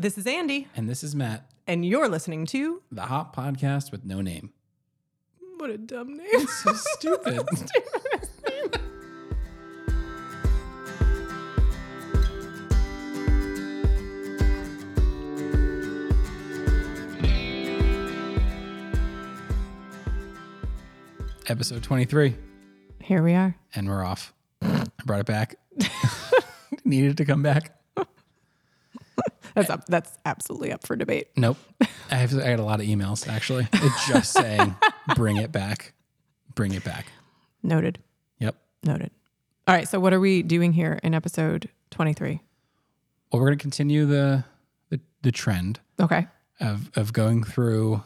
[0.00, 4.04] This is Andy, And this is Matt, and you're listening to the HOP podcast with
[4.04, 4.52] no name.
[5.56, 6.26] What a Dumb Name.
[6.34, 7.44] It's so stupid.
[21.46, 22.34] Episode 23,
[23.02, 23.56] Here we are.
[23.74, 24.34] and we're off.
[24.60, 25.56] I brought it back.
[26.84, 27.77] Needed to come back.
[29.58, 29.86] That's up.
[29.86, 31.28] That's absolutely up for debate.
[31.36, 31.58] Nope.
[32.10, 33.68] I have I had a lot of emails actually.
[33.72, 34.74] It's just saying
[35.14, 35.94] bring it back.
[36.54, 37.06] Bring it back.
[37.62, 37.98] Noted.
[38.38, 38.56] Yep.
[38.84, 39.10] Noted.
[39.66, 39.88] All right.
[39.88, 42.40] So, what are we doing here in episode 23?
[43.32, 44.44] Well, we're going to continue the,
[44.90, 46.26] the the trend Okay.
[46.60, 48.02] of of going through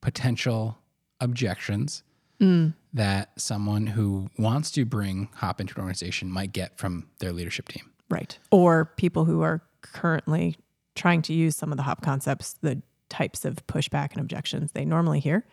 [0.00, 0.78] potential
[1.20, 2.02] objections
[2.40, 2.74] mm.
[2.92, 7.68] that someone who wants to bring HOP into an organization might get from their leadership
[7.68, 7.90] team.
[8.08, 8.38] Right.
[8.50, 10.56] Or people who are currently
[10.96, 14.84] trying to use some of the HOP concepts, the types of pushback and objections they
[14.84, 15.46] normally hear.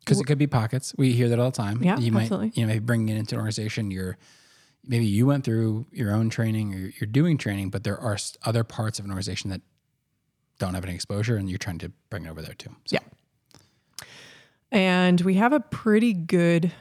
[0.00, 0.94] Because it could be pockets.
[0.96, 1.82] We hear that all the time.
[1.82, 2.52] Yeah, you might, absolutely.
[2.54, 4.16] you know, maybe bringing it into an organization, you're
[4.86, 8.64] maybe you went through your own training or you're, doing training, but there are other
[8.64, 9.60] parts of an organization that
[10.58, 12.70] don't have any exposure, and you're trying to bring it over there too.
[12.86, 13.00] So, Yeah.
[14.72, 16.72] And we have a pretty good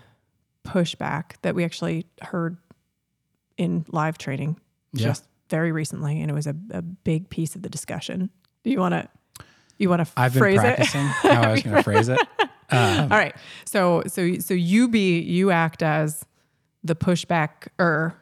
[0.66, 2.58] pushback that we actually heard
[3.58, 4.59] in live training
[4.94, 5.08] Yeah.
[5.08, 8.30] just very recently, and it was a, a big piece of the discussion.
[8.64, 9.08] Do you want to
[9.78, 10.61] you want to I've been phrase it?
[10.61, 12.19] practicing how I was going to phrase it.
[12.39, 12.47] Um,
[13.11, 13.36] All right.
[13.66, 16.25] So so so you be you act as
[16.83, 18.16] the pushback er,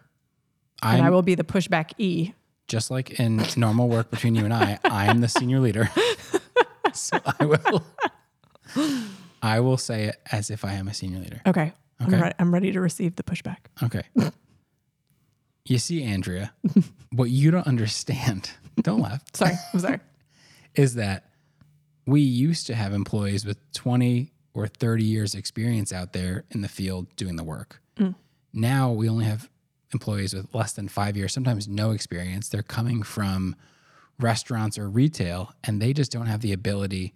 [0.82, 2.34] and I will be the pushback e.
[2.68, 5.90] just like in normal work between you and I, I am the senior leader.
[6.94, 7.84] so I will
[9.42, 11.42] I will say it as if I am a senior leader.
[11.46, 11.74] Okay.
[12.00, 12.22] I'm, Okay.
[12.22, 13.58] re- I'm ready to receive the pushback.
[13.82, 14.04] Okay.
[15.68, 16.54] You see, Andrea,
[17.12, 18.52] what you don't understand,
[18.82, 19.54] don't laugh, Sorry.
[19.74, 20.00] I'm sorry.
[20.76, 21.26] is that
[22.06, 26.70] we used to have employees with 20 or 30 years experience out there in the
[26.70, 27.82] field doing the work.
[27.98, 28.16] Mm.
[28.54, 29.50] Now we only have
[29.94, 32.48] employees with less than five years, sometimes no experience.
[32.48, 33.56] They're coming from
[34.20, 37.14] restaurants or retail, and they just don't have the ability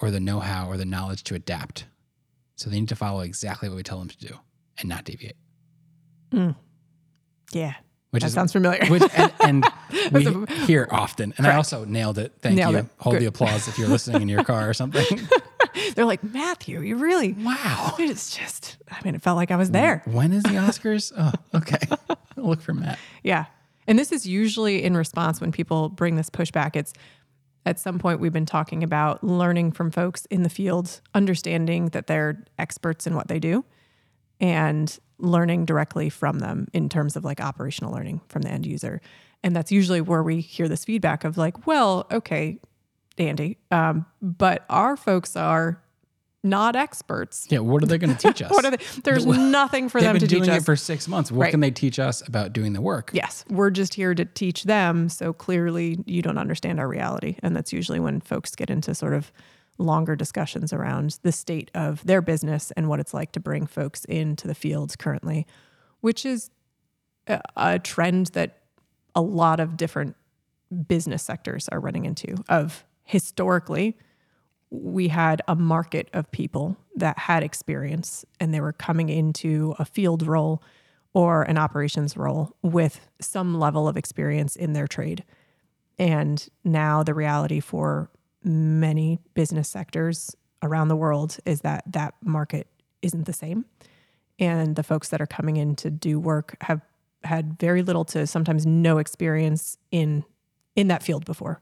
[0.00, 1.86] or the know how or the knowledge to adapt.
[2.56, 4.34] So they need to follow exactly what we tell them to do
[4.78, 5.36] and not deviate.
[6.32, 6.56] Mm.
[7.54, 7.74] Yeah.
[8.10, 8.86] Which that is sounds familiar.
[8.86, 9.64] which and, and
[10.12, 11.34] we hear often.
[11.36, 12.32] And I also nailed it.
[12.40, 12.78] Thank Nailed you.
[12.80, 12.86] it.
[12.98, 13.22] Hold Good.
[13.22, 15.04] the applause if you're listening in your car or something.
[15.96, 17.96] They're like, Matthew, you really, wow.
[17.98, 20.02] it's just, I mean, it felt like I was there.
[20.04, 21.12] When is the Oscars?
[21.16, 21.78] Oh, okay.
[22.36, 23.00] I'll look for Matt.
[23.24, 23.46] Yeah.
[23.88, 26.76] And this is usually in response when people bring this pushback.
[26.76, 26.92] It's
[27.66, 32.06] at some point we've been talking about learning from folks in the field, understanding that
[32.06, 33.64] they're experts in what they do,
[34.40, 39.00] and learning directly from them in terms of like operational learning from the end user.
[39.42, 42.58] And that's usually where we hear this feedback of like, well, okay,
[43.18, 45.80] Andy, um, but our folks are
[46.42, 47.46] not experts.
[47.48, 47.60] Yeah.
[47.60, 48.50] What are they going to teach us?
[48.50, 48.84] What are they?
[49.02, 51.30] There's nothing for They've them been to doing teach it for six months.
[51.32, 51.50] What Right.
[51.50, 53.10] can they teach us about doing the work?
[53.14, 55.08] Yes, we're just here to teach them.
[55.08, 57.36] So clearly, you don't understand our reality.
[57.42, 59.32] And that's usually when folks get into sort of
[59.78, 64.04] longer discussions around the state of their business and what it's like to bring folks
[64.06, 65.46] into the fields currently,
[66.00, 66.50] which is
[67.26, 68.58] a, a trend that
[69.14, 70.16] a lot of different
[70.88, 72.36] business sectors are running into.
[72.48, 73.96] Of historically,
[74.70, 79.84] we had a market of people that had experience and they were coming into a
[79.84, 80.62] field role
[81.12, 85.24] or an operations role with some level of experience in their trade.
[85.96, 88.10] And now the reality for
[88.44, 92.68] many business sectors around the world is that that market
[93.02, 93.64] isn't the same.
[94.38, 96.80] And the folks that are coming in to do work have
[97.22, 100.24] had very little to sometimes no experience in
[100.76, 101.60] in that field before.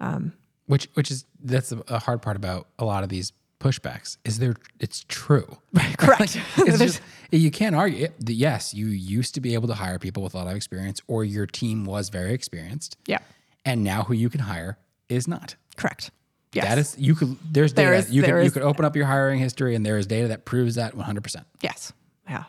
[0.00, 0.34] Um,
[0.66, 4.54] which, which is that's a, hard part about a lot of these pushbacks is there.
[4.78, 5.58] It's true.
[5.98, 6.38] Correct.
[6.58, 8.04] It's just you can't argue.
[8.04, 10.54] It, that yes, you used to be able to hire people with a lot of
[10.54, 13.18] experience, or your team was very experienced, yeah.
[13.64, 15.56] and now who you can hire is not.
[15.76, 16.10] Correct.
[16.52, 16.64] Yes.
[16.66, 17.36] That is you could.
[17.50, 17.86] There's data.
[17.90, 20.06] There is- you there could you could open up your hiring history, and there is
[20.06, 21.22] data that proves that 100.
[21.22, 21.92] percent Yes.
[22.28, 22.44] Yeah.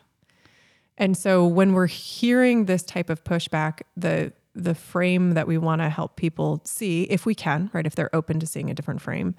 [0.98, 5.81] And so when we're hearing this type of pushback, the the frame that we want
[5.81, 9.01] to help people see, if we can, right, if they're open to seeing a different
[9.01, 9.33] frame,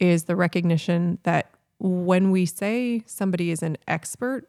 [0.00, 4.48] is the recognition that when we say somebody is an expert,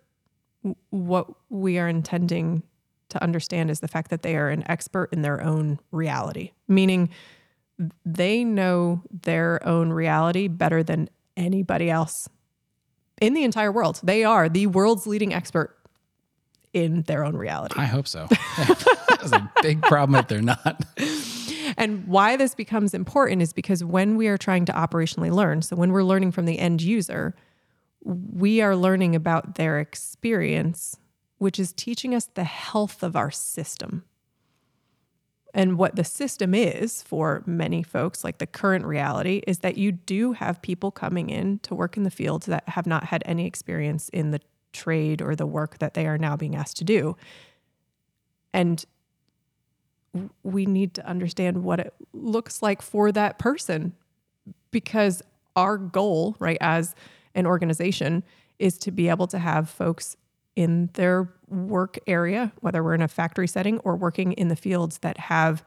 [0.90, 2.64] what we are intending
[3.10, 7.10] to understand is the fact that they are an expert in their own reality, meaning
[8.06, 12.28] they know their own reality better than anybody else
[13.22, 14.00] in the entire world.
[14.04, 15.78] They are the world's leading expert
[16.74, 17.76] in their own reality.
[17.78, 18.28] I hope so.
[18.58, 20.84] That's a big problem if they're not.
[21.76, 25.76] And why this becomes important is because when we are trying to operationally learn, so
[25.76, 27.36] when we're learning from the end user,
[28.04, 30.98] we are learning about their experience,
[31.40, 34.04] which is teaching us the health of our system.
[35.58, 39.92] And what the system is for many folks, like the current reality, is that you
[39.92, 43.48] do have people coming in to work in the fields that have not had any
[43.48, 44.40] experience in the
[44.72, 47.18] trade or the work that they are now being asked to do.
[48.54, 48.86] And
[50.44, 53.94] we need to understand what it looks like for that person
[54.70, 55.24] because
[55.56, 56.94] our goal, right, as
[57.34, 58.24] an organization
[58.60, 60.18] is to be able to have folks
[60.58, 64.98] in their work area, whether we're in a factory setting or working in the fields
[64.98, 65.64] that have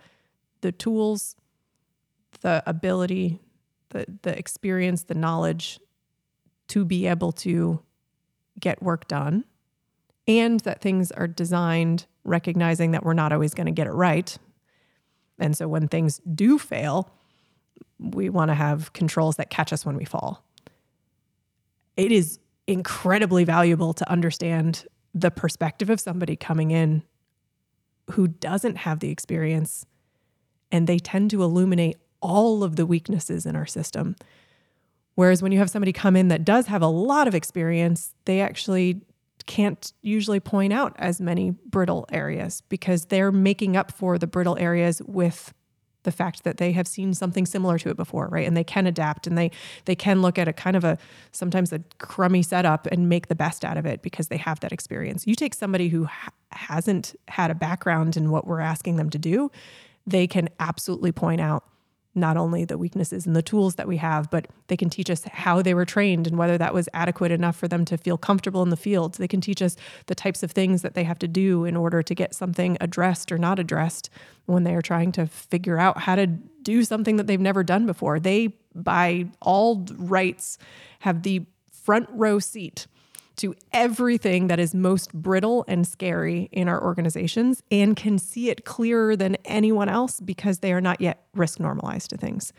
[0.62, 1.36] the tools,
[2.40, 3.38] the ability,
[3.90, 5.78] the the experience, the knowledge
[6.66, 7.80] to be able to
[8.58, 9.44] get work done
[10.26, 14.36] and that things are designed recognizing that we're not always going to get it right.
[15.38, 17.10] And so when things do fail,
[17.98, 20.44] we want to have controls that catch us when we fall.
[21.96, 27.02] It is incredibly valuable to understand the perspective of somebody coming in
[28.12, 29.84] who doesn't have the experience
[30.70, 34.14] and they tend to illuminate all of the weaknesses in our system.
[35.16, 38.40] Whereas when you have somebody come in that does have a lot of experience, they
[38.40, 39.00] actually
[39.46, 44.56] can't usually point out as many brittle areas because they're making up for the brittle
[44.58, 45.52] areas with
[46.02, 48.46] the fact that they have seen something similar to it before right?
[48.46, 49.50] And they can adapt and they
[49.84, 50.98] they can look at a kind of a
[51.32, 54.72] sometimes a crummy setup and make the best out of it because they have that
[54.72, 55.26] experience.
[55.26, 59.18] You take somebody who ha- hasn't had a background in what we're asking them to
[59.18, 59.50] do
[60.06, 61.64] they can absolutely point out
[62.14, 65.22] not only the weaknesses and the tools that we have, but they can teach us
[65.24, 68.62] how they were trained and whether that was adequate enough for them to feel comfortable
[68.62, 69.14] in the field.
[69.14, 69.76] They can teach us
[70.06, 73.30] the types of things that they have to do in order to get something addressed
[73.30, 74.10] or not addressed
[74.46, 77.86] when they are trying to figure out how to do something that they've never done
[77.86, 78.18] before.
[78.18, 80.58] They, by all rights,
[81.00, 82.86] have the front row seat
[83.40, 88.66] to everything that is most brittle and scary in our organizations and can see it
[88.66, 92.52] clearer than anyone else because they are not yet risk normalized to things.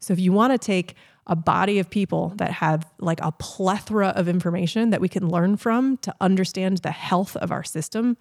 [0.00, 0.96] So if you want to take
[1.28, 5.56] a body of people that have like a plethora of information that we can learn
[5.56, 8.16] from to understand the health of our system,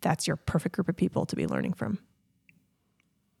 [0.00, 2.00] that's your perfect group of people to be learning from.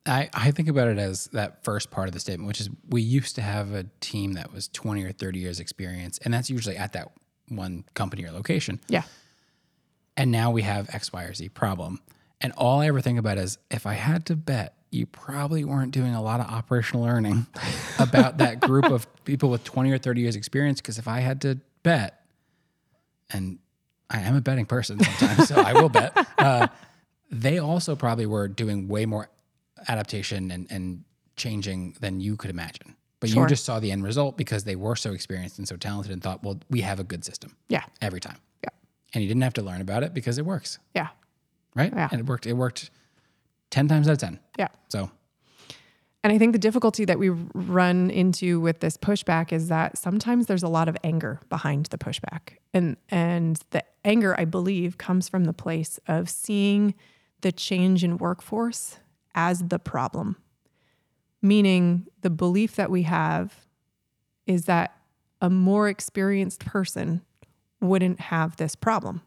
[0.06, 3.02] I, I think about it as that first part of the statement, which is we
[3.02, 6.76] used to have a team that was 20 or 30 years experience, and that's usually
[6.76, 7.12] at that
[7.48, 8.80] one company or location.
[8.88, 9.02] Yeah.
[10.16, 12.00] And now we have X, Y, or Z problem.
[12.40, 15.92] And all I ever think about is if I had to bet, you probably weren't
[15.92, 17.46] doing a lot of operational learning
[17.98, 20.80] about that group of people with 20 or 30 years experience.
[20.80, 22.20] Because if I had to bet,
[23.30, 23.58] and
[24.10, 26.66] I am a betting person sometimes, so I will bet, uh,
[27.30, 29.30] they also probably were doing way more
[29.88, 31.04] adaptation and, and
[31.36, 32.94] changing than you could imagine.
[33.22, 33.44] But sure.
[33.44, 36.20] you just saw the end result because they were so experienced and so talented and
[36.20, 37.54] thought, well, we have a good system.
[37.68, 37.84] Yeah.
[38.00, 38.38] Every time.
[38.64, 38.70] Yeah.
[39.14, 40.80] And you didn't have to learn about it because it works.
[40.92, 41.06] Yeah.
[41.76, 41.92] Right?
[41.94, 42.08] Yeah.
[42.10, 42.48] And it worked.
[42.48, 42.90] It worked
[43.70, 44.40] 10 times out of 10.
[44.58, 44.66] Yeah.
[44.88, 45.08] So.
[46.24, 50.46] And I think the difficulty that we run into with this pushback is that sometimes
[50.46, 52.56] there's a lot of anger behind the pushback.
[52.74, 56.94] And and the anger, I believe, comes from the place of seeing
[57.42, 58.98] the change in workforce
[59.36, 60.38] as the problem
[61.42, 63.66] meaning the belief that we have
[64.46, 64.96] is that
[65.40, 67.20] a more experienced person
[67.80, 69.22] wouldn't have this problem.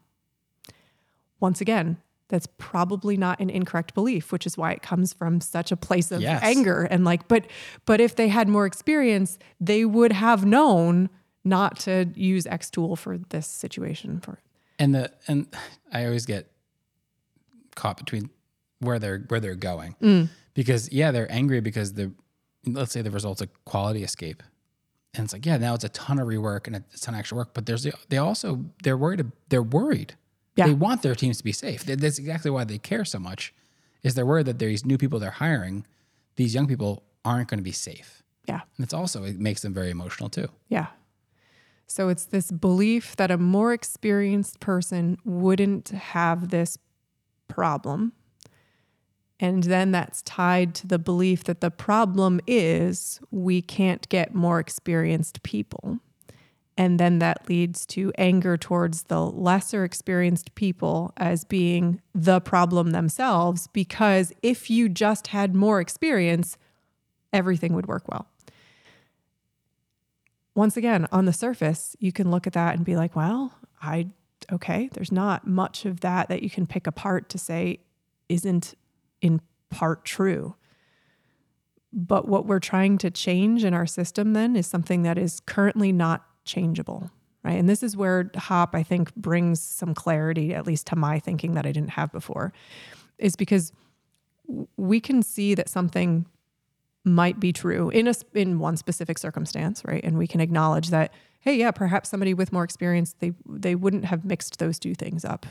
[1.39, 1.97] Once again,
[2.29, 6.11] that's probably not an incorrect belief, which is why it comes from such a place
[6.11, 6.41] of yes.
[6.41, 7.45] anger and like, but
[7.85, 11.09] but if they had more experience, they would have known
[11.43, 14.39] not to use X tool for this situation for
[14.79, 15.47] And the and
[15.91, 16.49] I always get
[17.75, 18.31] caught between
[18.85, 19.95] where they're where they're going.
[20.01, 22.11] Mm because yeah, they're angry because the
[22.65, 24.41] let's say the result's a quality escape.
[25.13, 27.37] And it's like, yeah, now it's a ton of rework and a ton of extra
[27.37, 30.15] work, but there's they also they're worried they're worried.
[30.55, 30.67] Yeah.
[30.67, 31.83] They want their teams to be safe.
[31.83, 33.53] That's exactly why they care so much.
[34.03, 35.85] Is they're worried that these new people they're hiring,
[36.37, 38.23] these young people aren't going to be safe.
[38.47, 38.61] Yeah.
[38.77, 40.47] And it's also it makes them very emotional too.
[40.69, 40.87] Yeah.
[41.87, 46.77] So it's this belief that a more experienced person wouldn't have this
[47.47, 48.13] problem
[49.39, 54.59] and then that's tied to the belief that the problem is we can't get more
[54.59, 55.99] experienced people.
[56.77, 62.91] And then that leads to anger towards the lesser experienced people as being the problem
[62.91, 66.57] themselves, because if you just had more experience,
[67.31, 68.27] everything would work well.
[70.53, 74.07] Once again, on the surface, you can look at that and be like, well, I,
[74.51, 77.79] okay, there's not much of that that you can pick apart to say
[78.27, 78.75] isn't
[79.25, 79.41] in
[79.71, 80.53] part true.
[81.91, 85.91] But what we're trying to change in our system then is something that is currently
[85.91, 87.09] not changeable,
[87.43, 87.57] right?
[87.57, 91.55] And this is where HOP, I think, brings some clarity, at least to my thinking
[91.55, 92.53] that I didn't have before,
[93.17, 93.73] is because
[94.77, 96.27] we can see that something
[97.03, 100.03] might be true in a in one specific circumstance, right?
[100.03, 104.05] And we can acknowledge that, hey, yeah, perhaps somebody with more experience they they wouldn't
[104.05, 105.47] have mixed those two things up.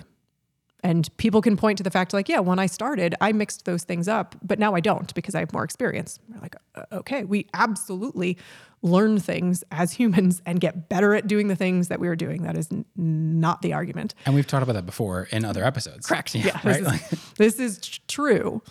[0.84, 3.84] And people can point to the fact, like, yeah, when I started, I mixed those
[3.84, 6.18] things up, but now I don't because I have more experience.
[6.28, 8.36] We're like, uh, okay, we absolutely
[8.82, 12.42] learn things as humans and get better at doing the things that we were doing.
[12.42, 14.14] That is n- not the argument.
[14.26, 16.06] And we've talked about that before in other episodes.
[16.06, 16.34] Correct.
[16.34, 16.60] Yeah.
[16.62, 16.82] yeah right?
[17.38, 18.62] This is, this is true.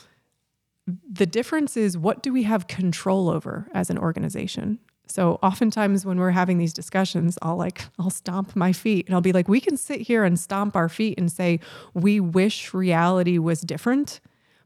[1.12, 4.78] The difference is what do we have control over as an organization?
[5.08, 9.22] So oftentimes when we're having these discussions, I'll like I'll stomp my feet and I'll
[9.22, 11.60] be like, we can sit here and stomp our feet and say
[11.94, 14.22] we wish reality was different,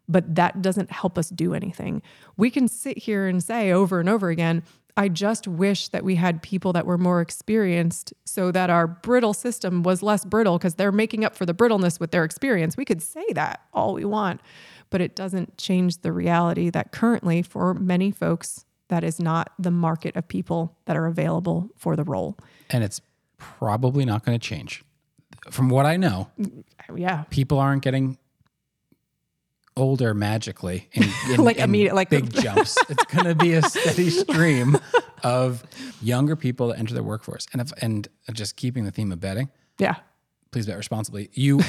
[0.08, 2.02] but that doesn't help us do anything.
[2.38, 4.64] We can sit here and say over and over again,
[4.96, 9.34] I just wish that we had people that were more experienced so that our brittle
[9.34, 12.76] system was less brittle because they're making up for the brittleness with their experience.
[12.76, 14.42] We could say that all we want,
[14.90, 19.72] but it doesn't change the reality that currently for many folks that is not the
[19.72, 22.38] market of people that are available for the role.
[22.70, 23.02] And it's
[23.38, 24.84] probably not going to change.
[25.50, 26.64] From what I know, mm,
[26.96, 28.18] yeah, people aren't getting
[29.78, 32.78] older magically in, in like immediate like big jumps.
[32.90, 34.78] It's going to be a steady stream
[35.24, 35.64] of
[36.02, 37.46] younger people that enter the workforce.
[37.54, 39.50] And if, and just keeping the theme of betting.
[39.78, 39.96] Yeah.
[40.52, 41.30] Please bet responsibly.
[41.34, 41.62] You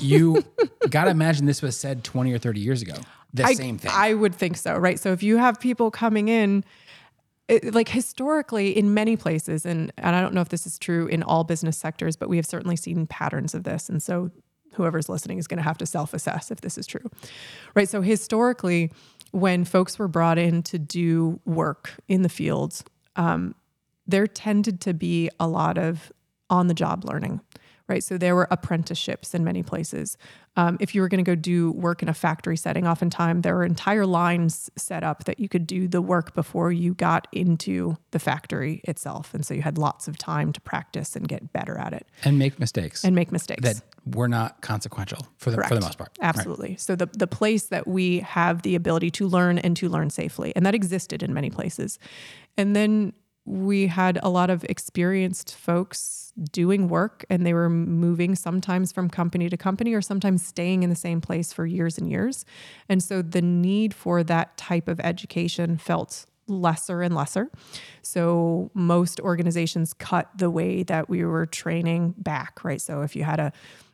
[0.00, 0.44] you
[0.90, 2.94] got to imagine this was said 20 or 30 years ago
[3.36, 3.90] the I, same thing.
[3.94, 4.98] I would think so, right?
[4.98, 6.64] So if you have people coming in,
[7.48, 11.06] it, like historically in many places, and, and I don't know if this is true
[11.06, 13.88] in all business sectors, but we have certainly seen patterns of this.
[13.88, 14.30] And so
[14.74, 17.08] whoever's listening is going to have to self assess if this is true,
[17.74, 17.88] right?
[17.88, 18.92] So historically,
[19.30, 22.84] when folks were brought in to do work in the fields,
[23.16, 23.54] um,
[24.06, 26.12] there tended to be a lot of
[26.48, 27.40] on the job learning
[27.88, 28.02] right?
[28.02, 30.16] So there were apprenticeships in many places.
[30.56, 33.54] Um, if you were going to go do work in a factory setting, oftentimes there
[33.54, 37.96] were entire lines set up that you could do the work before you got into
[38.10, 39.34] the factory itself.
[39.34, 42.06] And so you had lots of time to practice and get better at it.
[42.24, 43.04] And make mistakes.
[43.04, 43.62] And make mistakes.
[43.62, 46.10] That were not consequential for the, for the most part.
[46.20, 46.70] Absolutely.
[46.70, 46.80] Right.
[46.80, 50.54] So the, the place that we have the ability to learn and to learn safely,
[50.56, 51.98] and that existed in many places.
[52.56, 53.12] And then
[53.46, 59.08] we had a lot of experienced folks doing work and they were moving sometimes from
[59.08, 62.44] company to company or sometimes staying in the same place for years and years.
[62.88, 67.50] And so the need for that type of education felt lesser and lesser.
[68.02, 72.80] So most organizations cut the way that we were training back, right?
[72.80, 73.52] So if you had a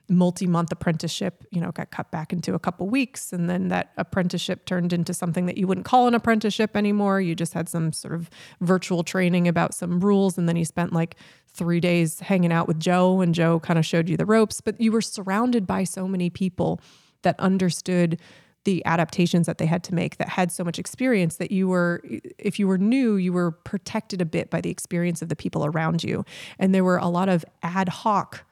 [0.09, 4.67] multi-month apprenticeship you know got cut back into a couple weeks and then that apprenticeship
[4.67, 7.21] turned into something that you wouldn't call an apprenticeship anymore.
[7.21, 8.29] You just had some sort of
[8.61, 11.17] virtual training about some rules and then you spent like
[11.55, 14.61] 3 days hanging out with Joe and Joe kind of showed you the ropes.
[14.61, 16.81] But you were surrounded by so many people
[17.23, 18.19] that understood
[18.65, 22.01] the adaptations that they had to make that had so much experience that you were
[22.39, 25.65] if you were new you were protected a bit by the experience of the people
[25.65, 26.25] around you.
[26.59, 28.45] And there were a lot of ad hoc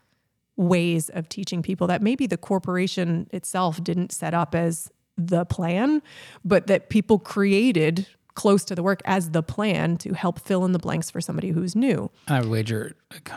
[0.61, 6.02] ways of teaching people that maybe the corporation itself didn't set up as the plan,
[6.45, 10.73] but that people created close to the work as the plan to help fill in
[10.73, 12.11] the blanks for somebody who's new.
[12.29, 12.95] I would wager.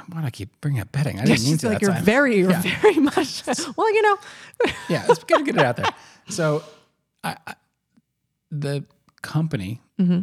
[0.10, 1.20] Why do I keep bringing up betting?
[1.20, 1.70] I didn't mean to.
[1.70, 2.04] Like you're time.
[2.04, 2.62] very, you're yeah.
[2.82, 3.44] very much.
[3.78, 4.18] well, you know.
[4.90, 5.92] yeah, let's get it out there.
[6.30, 6.64] So,
[7.24, 7.56] I, I,
[8.52, 8.86] the
[9.22, 10.22] company mm-hmm.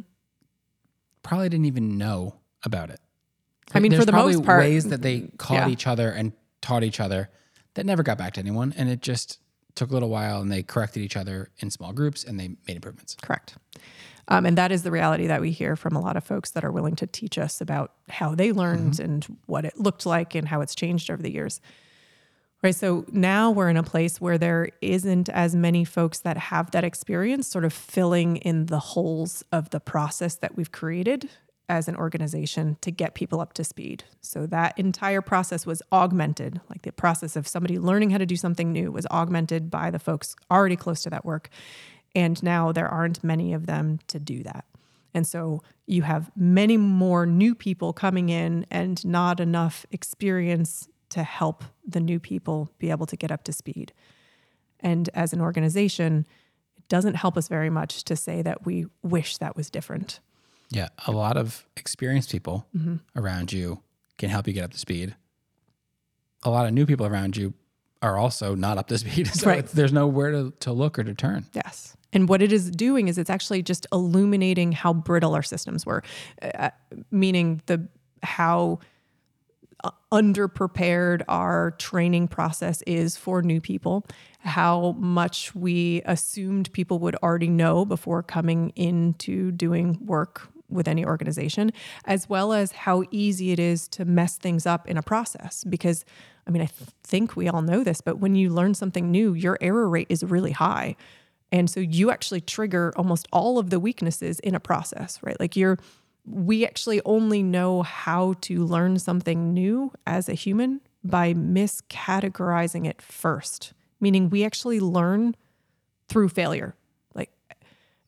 [1.22, 3.00] probably didn't even know about it.
[3.74, 5.68] I mean, There's for the most part, ways that they caught yeah.
[5.68, 7.30] each other and taught each other
[7.74, 8.74] that never got back to anyone.
[8.76, 9.38] And it just
[9.74, 12.76] took a little while and they corrected each other in small groups and they made
[12.76, 13.16] improvements.
[13.22, 13.56] Correct.
[14.28, 16.64] Um, and that is the reality that we hear from a lot of folks that
[16.64, 19.04] are willing to teach us about how they learned mm-hmm.
[19.04, 21.60] and what it looked like and how it's changed over the years.
[22.62, 22.74] Right.
[22.74, 26.84] So now we're in a place where there isn't as many folks that have that
[26.84, 31.30] experience sort of filling in the holes of the process that we've created
[31.70, 34.02] as an organization to get people up to speed.
[34.20, 38.34] So that entire process was augmented, like the process of somebody learning how to do
[38.34, 41.48] something new was augmented by the folks already close to that work.
[42.12, 44.64] And now there aren't many of them to do that.
[45.14, 51.22] And so you have many more new people coming in and not enough experience to
[51.22, 53.92] help the new people be able to get up to speed.
[54.80, 56.26] And as an organization,
[56.76, 60.18] it doesn't help us very much to say that we wish that was different
[60.70, 62.96] yeah, a lot of experienced people mm-hmm.
[63.16, 63.82] around you
[64.18, 65.16] can help you get up to speed.
[66.42, 67.54] A lot of new people around you
[68.02, 69.26] are also not up to speed.
[69.28, 69.66] So Right.
[69.66, 71.46] there's nowhere to, to look or to turn.
[71.52, 71.96] Yes.
[72.12, 76.02] And what it is doing is it's actually just illuminating how brittle our systems were,
[76.42, 76.70] uh,
[77.10, 77.86] meaning the
[78.22, 78.80] how
[79.84, 84.04] uh, underprepared our training process is for new people,
[84.40, 91.04] how much we assumed people would already know before coming into doing work with any
[91.04, 91.72] organization,
[92.04, 95.64] as well as how easy it is to mess things up in a process.
[95.64, 96.04] Because,
[96.46, 99.34] I mean, I th- think we all know this, but when you learn something new,
[99.34, 100.96] your error rate is really high.
[101.52, 105.38] And so you actually trigger almost all of the weaknesses in a process, right?
[105.40, 105.78] Like you're,
[106.24, 113.00] we actually only know how to learn something new as a human by miscategorizing it
[113.00, 115.34] first, meaning we actually learn
[116.08, 116.74] through failure.
[117.14, 117.30] Like,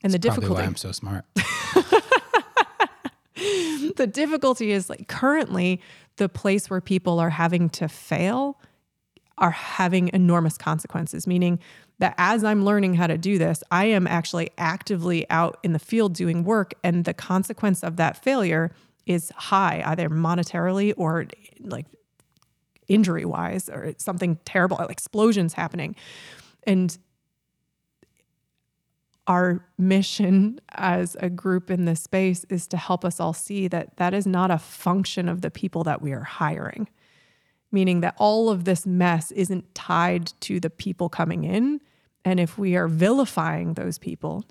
[0.03, 1.25] and the Probably difficulty why I'm so smart.
[3.97, 5.81] the difficulty is like currently
[6.17, 8.59] the place where people are having to fail
[9.39, 11.59] are having enormous consequences meaning
[11.99, 15.79] that as i'm learning how to do this i am actually actively out in the
[15.79, 18.71] field doing work and the consequence of that failure
[19.07, 21.27] is high either monetarily or
[21.61, 21.87] like
[22.89, 25.97] injury wise or something terrible like explosions happening.
[26.65, 26.97] And
[29.27, 33.97] our mission as a group in this space is to help us all see that
[33.97, 36.89] that is not a function of the people that we are hiring
[37.71, 41.81] meaning that all of this mess isn't tied to the people coming in
[42.25, 44.45] and if we are vilifying those people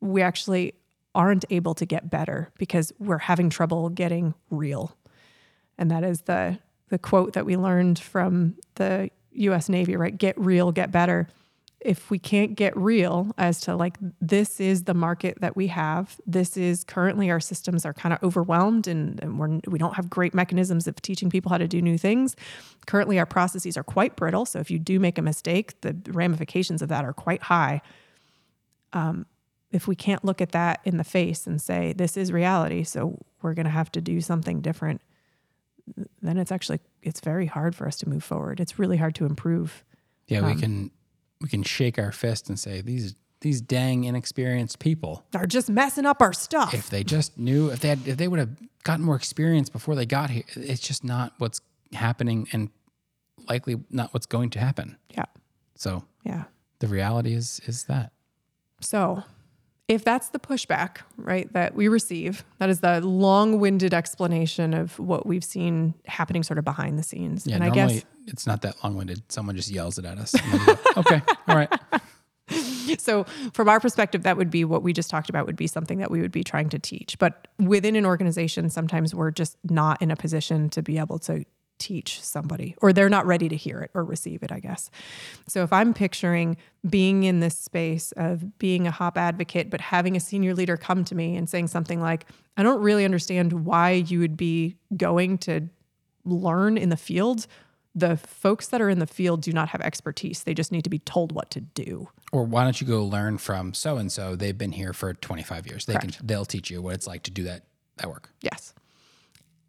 [0.00, 0.74] we actually
[1.14, 4.94] aren't able to get better because we're having trouble getting real
[5.78, 10.16] and that is the the quote that we learned from the US Navy, right?
[10.16, 11.28] Get real, get better.
[11.80, 16.18] If we can't get real as to like this is the market that we have,
[16.26, 20.10] this is currently our systems are kind of overwhelmed and, and we're we don't have
[20.10, 22.34] great mechanisms of teaching people how to do new things.
[22.86, 26.82] Currently our processes are quite brittle, so if you do make a mistake, the ramifications
[26.82, 27.82] of that are quite high.
[28.92, 29.26] Um,
[29.70, 33.18] if we can't look at that in the face and say this is reality, so
[33.42, 35.02] we're going to have to do something different
[36.22, 38.60] then it's actually it's very hard for us to move forward.
[38.60, 39.84] It's really hard to improve.
[40.26, 40.90] Yeah, Um, we can
[41.40, 45.24] we can shake our fist and say these these dang inexperienced people.
[45.34, 46.72] Are just messing up our stuff.
[46.72, 48.50] If they just knew, if they had, if they would have
[48.82, 51.60] gotten more experience before they got here, it's just not what's
[51.92, 52.70] happening, and
[53.48, 54.96] likely not what's going to happen.
[55.10, 55.24] yeah.
[55.74, 56.44] So Yeah.
[56.78, 58.12] the reality is is that
[58.80, 59.22] So,
[59.86, 65.26] if that's the pushback, right, that we receive, that is the long-winded explanation of what
[65.26, 67.46] we've seen happening sort of behind the scenes.
[67.46, 67.54] yeah.
[67.56, 69.22] and I guess it's not that long winded.
[69.30, 70.32] Someone just yells it at us.
[70.32, 71.72] go, okay, all right.
[72.98, 75.98] so from our perspective that would be what we just talked about would be something
[75.98, 80.00] that we would be trying to teach but within an organization sometimes we're just not
[80.00, 81.44] in a position to be able to
[81.78, 84.90] teach somebody or they're not ready to hear it or receive it i guess
[85.46, 86.56] so if i'm picturing
[86.88, 91.04] being in this space of being a HOP advocate but having a senior leader come
[91.04, 95.36] to me and saying something like i don't really understand why you would be going
[95.36, 95.68] to
[96.24, 97.46] learn in the field
[97.96, 100.90] the folks that are in the field do not have expertise they just need to
[100.90, 104.36] be told what to do Or why don't you go learn from so and so?
[104.36, 105.86] They've been here for 25 years.
[105.86, 107.64] They can they'll teach you what it's like to do that
[107.96, 108.30] that work.
[108.40, 108.74] Yes.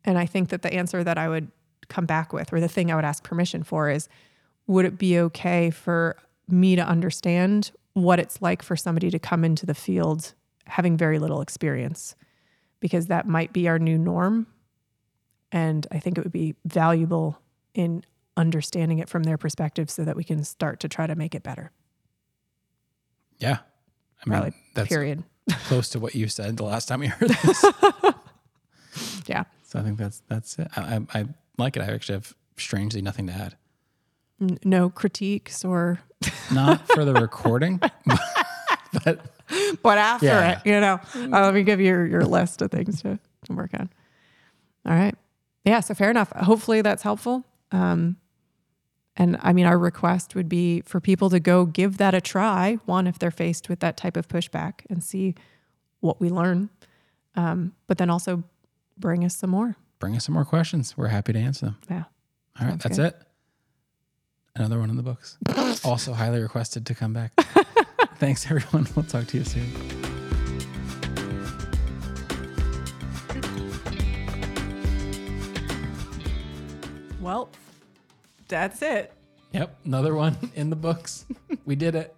[0.03, 1.51] And I think that the answer that I would
[1.89, 4.07] come back with, or the thing I would ask permission for, is
[4.65, 9.43] would it be okay for me to understand what it's like for somebody to come
[9.43, 10.33] into the field
[10.65, 12.15] having very little experience?
[12.79, 14.47] Because that might be our new norm.
[15.51, 17.39] And I think it would be valuable
[17.73, 18.03] in
[18.37, 21.43] understanding it from their perspective so that we can start to try to make it
[21.43, 21.71] better.
[23.39, 23.57] Yeah.
[24.25, 25.23] I mean, Really, that's period.
[25.65, 27.65] close to what you said the last time we heard this.
[29.27, 29.43] Yeah.
[29.63, 30.67] so I think that's that's it.
[30.75, 31.25] I, I, I
[31.57, 31.81] like it.
[31.83, 33.55] I actually have strangely nothing to add.
[34.41, 35.99] N- No critiques or
[36.51, 37.79] Not for the recording,
[39.03, 39.21] but
[39.83, 40.51] but after Yeah.
[40.53, 43.53] it, you know, uh, let me give you your, your list of things to, to
[43.53, 43.89] work on.
[44.85, 45.15] All right.
[45.63, 45.81] Yeah.
[45.81, 46.31] So fair enough.
[46.31, 47.43] Hopefully that's helpful.
[47.71, 48.17] Um,
[49.17, 52.77] and I mean, our request would be for people to go give that a try.
[52.85, 55.33] One, if they're faced with that type of pushback and see
[56.01, 56.69] what we learn.
[57.35, 58.43] Um, but then also
[58.97, 59.75] bring us some more.
[59.99, 60.95] bring us some more questions.
[60.95, 61.77] We're happy to answer them.
[61.89, 62.03] Yeah.
[62.59, 63.07] All right, that's good.
[63.13, 63.21] it.
[64.55, 65.37] Another one in the books.
[65.83, 67.33] also highly requested to come back.
[68.17, 68.87] Thanks, everyone.
[68.95, 69.71] We'll talk to you soon.
[77.19, 77.49] Well,
[78.47, 79.13] that's it.
[79.53, 81.25] Yep, another one in the books.
[81.65, 82.15] We did it.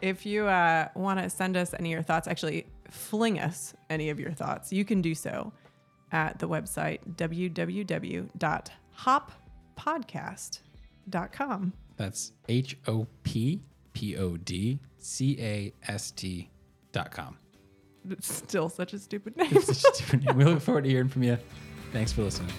[0.00, 4.10] If you uh, want to send us any of your thoughts, actually fling us any
[4.10, 5.52] of your thoughts, you can do so
[6.12, 8.70] at the website www.hoppodcast,
[9.76, 11.72] hopodcast.com.
[11.96, 16.50] That's H O P P O D C A S T
[16.92, 17.36] dot com.
[18.10, 19.48] It's still such a stupid name.
[19.52, 20.36] It's such a different name.
[20.36, 21.38] We look forward to hearing from you.
[21.92, 22.52] Thanks for listening.